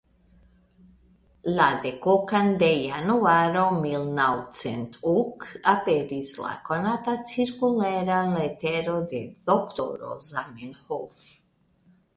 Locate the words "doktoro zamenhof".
9.51-11.25